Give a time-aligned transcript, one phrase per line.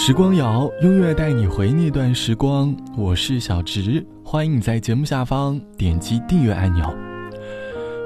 [0.00, 2.74] 时光谣，音乐带你回那段时光。
[2.96, 6.96] 我是小直，欢迎你在节目下方点击订阅按钮。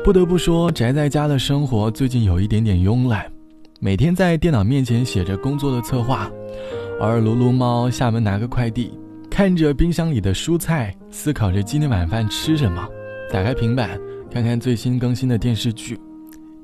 [0.03, 3.31] 不得不说，宅在家的生活最近有一点点慵懒，
[3.79, 6.31] 每天在电脑面前写着工作的策划，
[6.99, 8.99] 偶尔撸撸猫，下门拿个快递，
[9.31, 12.89] 看着冰箱里的蔬菜，思考着今天晚饭吃什么，
[13.31, 14.01] 打开平板
[14.31, 16.01] 看看最新更新的电视剧，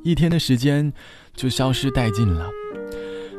[0.02, 0.90] 一天的时间
[1.36, 2.48] 就消失殆尽了。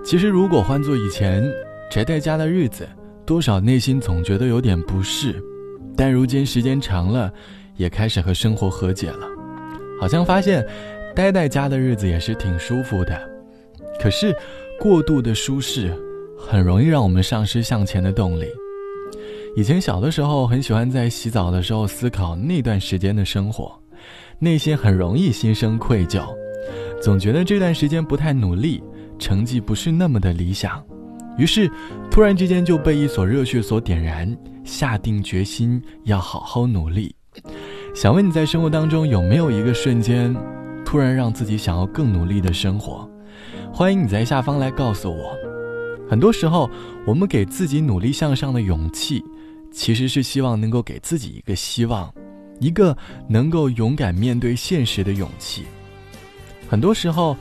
[0.05, 1.43] 其实，如果换做以前，
[1.89, 2.87] 宅在家的日子，
[3.25, 5.41] 多少内心总觉得有点不适，
[5.97, 7.33] 但如今时间长了，
[7.77, 9.27] 也开始和生活和解了，
[9.99, 10.63] 好像发现，
[11.15, 13.19] 待在家的日子也是挺舒服的。
[13.99, 14.35] 可是，
[14.79, 15.91] 过度的舒适，
[16.37, 18.45] 很容易让我们丧失向前的动力。
[19.55, 23.75] 以前小的时候，很喜欢在洗澡的时候思考那段时间的生活，
[24.37, 26.23] 内心很容易心生愧疚，
[27.01, 28.81] 总觉得这段时间不太努力，
[29.17, 30.81] 成绩不是那么的理想。
[31.39, 31.71] 于是，
[32.11, 37.15] 突然之间就被一所热血所点燃，下定决心要好好努力。
[37.95, 40.35] 想问你在生活当中有没有一个瞬间，
[40.83, 43.09] 突然让自己想要更努力的生活？
[43.71, 45.33] 欢迎你在下方来告诉我。
[46.09, 46.69] 很多时候，
[47.05, 49.23] 我们给自己努力向上的勇气，
[49.71, 52.13] 其实是希望能够给自己一个希望，
[52.59, 52.97] 一个
[53.29, 55.63] 能够勇敢面对现实的勇气。
[56.67, 57.37] 很多时候，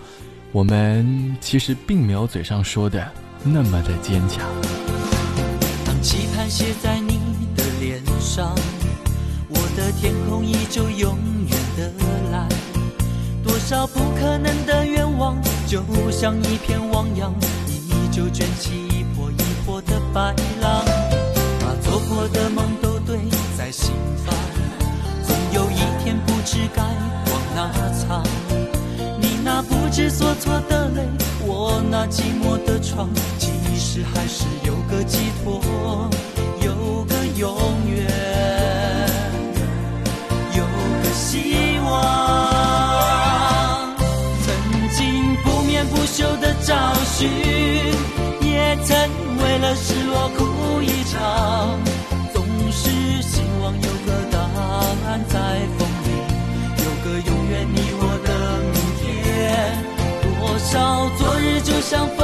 [0.53, 3.05] 我们其实并没有嘴上说的。
[3.45, 4.45] 那么的坚强。
[5.85, 7.19] 当期盼写在你
[7.57, 8.55] 的脸上，
[9.49, 11.93] 我的天空依旧永远的
[12.31, 12.49] 蓝。
[13.43, 17.33] 多少不可能的愿望，就像一片汪洋，
[17.67, 20.85] 依旧卷起一波一波的白浪。
[21.61, 23.19] 把做过的梦都堆
[23.57, 23.93] 在心
[24.27, 24.35] 房，
[25.27, 28.48] 总有一天不知该往哪藏。
[29.69, 31.03] 不知所措的泪。
[31.47, 36.11] 我那寂寞的床，其实还是有个寄托，
[36.61, 38.07] 有个永远，
[40.57, 40.65] 有
[41.03, 41.89] 个希望。
[44.45, 44.47] 曾
[44.97, 47.29] 经不眠不休的找寻，
[48.43, 48.97] 也曾
[49.43, 51.79] 为了失落哭一场。
[61.91, 62.18] 昨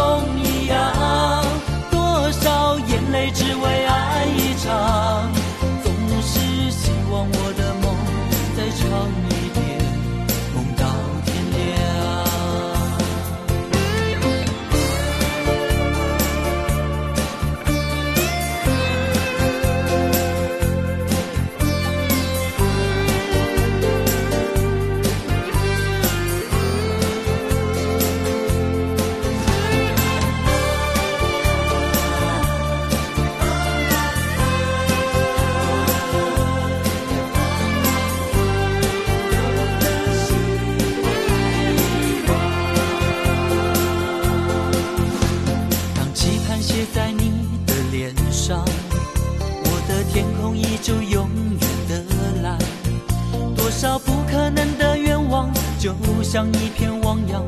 [56.34, 57.44] 像一片汪洋，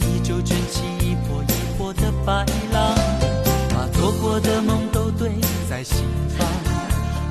[0.00, 2.92] 依旧卷起一波一波的白浪，
[3.72, 5.30] 把做过的梦都堆
[5.70, 6.04] 在心
[6.36, 6.44] 房，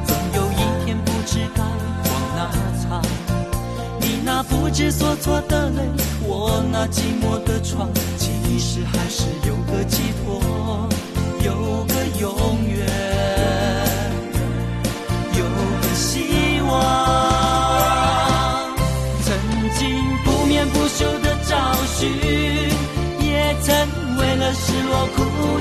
[0.07, 2.49] 总有一天不知该往哪
[2.79, 3.01] 藏。
[3.99, 5.81] 你那不知所措的泪，
[6.21, 10.39] 我那寂寞的窗，其实还是有个寄托，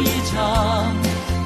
[0.03, 0.97] 一场，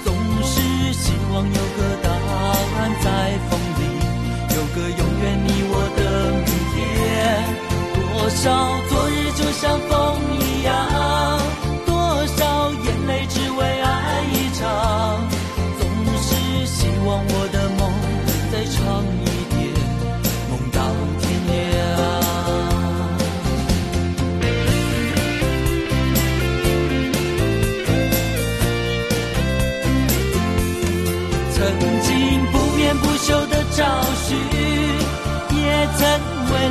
[0.04, 0.54] 总是
[0.92, 3.06] 希望有个答案在
[3.48, 3.82] 风里，
[4.54, 6.00] 有个永远你我的
[6.46, 6.74] 明天。
[7.94, 7.94] 多
[8.30, 8.42] 少
[8.88, 9.78] 昨日就像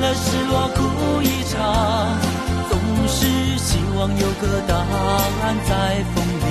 [0.06, 0.80] 了失落哭
[1.22, 1.56] 一场。
[2.69, 3.25] 总是
[3.57, 5.72] 希望有个答案在
[6.13, 6.48] 风里，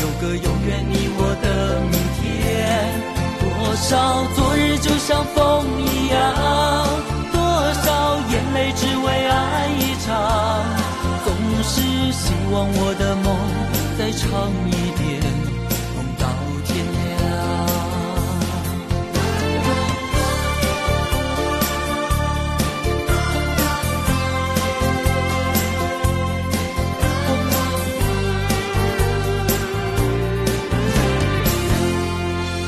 [0.00, 1.46] 有个永远你我的
[1.90, 2.22] 明天。
[3.40, 3.44] 多
[3.74, 3.90] 少
[4.34, 5.36] 昨日就像风
[5.82, 6.14] 一样，
[7.32, 7.36] 多
[7.82, 7.86] 少
[8.30, 10.06] 眼泪只为爱一场。
[11.24, 11.28] 总
[11.62, 11.74] 是
[12.12, 13.26] 希望我的梦
[13.98, 14.24] 再长
[14.70, 15.05] 一点。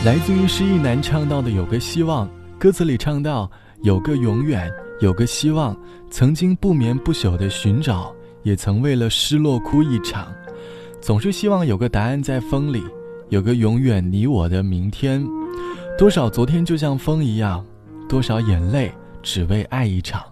[0.08, 2.26] 来自于失意男唱到的有个希望，
[2.58, 3.50] 歌词里唱到
[3.82, 4.72] 有个永远，
[5.02, 5.78] 有个希望，
[6.10, 8.10] 曾经不眠不休的寻找，
[8.42, 10.26] 也曾为了失落哭一场，
[10.98, 12.82] 总是希望有个答案在风里，
[13.28, 15.22] 有个永远你我的明天，
[15.98, 17.62] 多少昨天就像风一样，
[18.08, 18.90] 多少眼泪
[19.22, 20.22] 只为爱一场。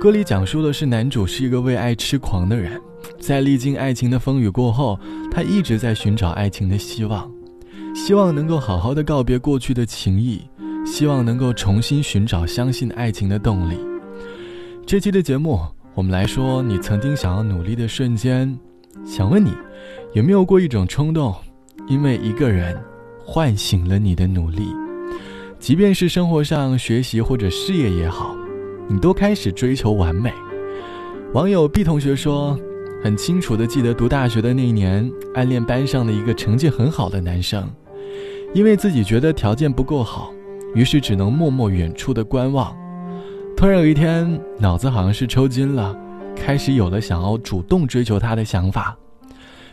[0.00, 2.82] 歌里讲述的是男主是一个为爱痴狂的人，
[3.20, 4.98] 在历经爱情的风雨过后，
[5.30, 7.31] 他一直在寻找爱情的希望。
[7.94, 10.42] 希望能够好好的告别过去的情谊，
[10.84, 13.76] 希望能够重新寻找相信爱情的动力。
[14.86, 15.60] 这期的节目，
[15.94, 18.58] 我们来说你曾经想要努力的瞬间。
[19.04, 19.52] 想问你，
[20.14, 21.34] 有没有过一种冲动，
[21.86, 22.78] 因为一个人
[23.24, 24.74] 唤醒了你的努力？
[25.58, 28.34] 即便是生活上学习或者事业也好，
[28.88, 30.32] 你都开始追求完美。
[31.34, 32.58] 网友 B 同学说，
[33.04, 37.68] 很清楚的记得读大学的那一年，暗恋班上的一个成绩很好的男生。
[38.54, 40.30] 因为自己觉得条件不够好，
[40.74, 42.76] 于是只能默默远处的观望。
[43.56, 45.96] 突然有一天，脑子好像是抽筋了，
[46.36, 48.96] 开始有了想要主动追求他的想法。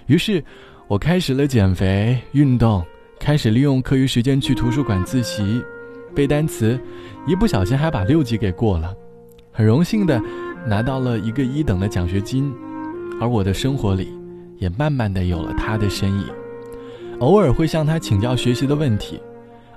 [0.06, 0.44] 于是，
[0.88, 2.84] 我开始了减肥、运动，
[3.20, 5.62] 开始利用课余时间去图书馆自习、
[6.16, 6.80] 背单词，
[7.28, 8.94] 一不小心还把六级给过了，
[9.52, 10.22] 很荣幸的
[10.66, 12.54] 拿到了一个一等的奖学金。
[13.20, 14.08] 而我的生活里，
[14.58, 16.26] 也慢慢的有了他的身影。
[17.20, 19.22] 偶尔会向他请教学习的问题，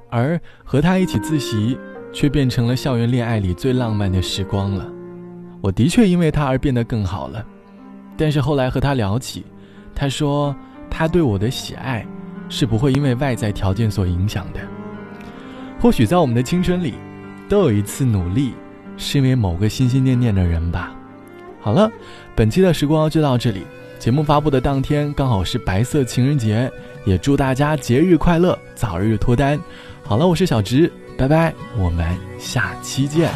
[0.09, 1.77] 而和他一起自习，
[2.13, 4.87] 却变成了校园恋爱里最浪漫的时光了。
[5.61, 7.45] 我的确因为他而变得更好了，
[8.17, 9.45] 但是后来和他聊起，
[9.95, 10.55] 他说
[10.89, 12.07] 他对我的喜爱，
[12.49, 14.61] 是不会因为外在条件所影响的。
[15.81, 16.95] 或许在我们的青春里，
[17.49, 18.53] 都有一次努力，
[18.97, 20.95] 是因为某个心心念念的人吧。
[21.61, 21.91] 好了，
[22.37, 23.63] 本期的时光就到这里。
[24.03, 26.69] 节目发布的当天刚好是白色情人节，
[27.05, 29.57] 也祝大家节日快乐，早日脱单。
[30.03, 32.05] 好了，我是小直，拜拜，我们
[32.37, 33.31] 下期见。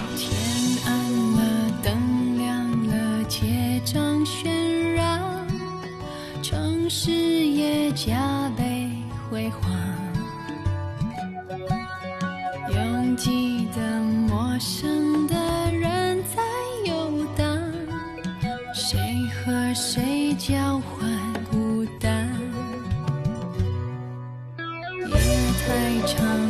[7.95, 8.91] 加倍
[9.31, 9.73] 辉煌，
[12.75, 13.81] 拥挤的
[14.29, 15.26] 陌生
[20.39, 21.09] 交换
[21.51, 22.29] 孤单，
[24.59, 25.17] 夜
[25.67, 26.46] 太长。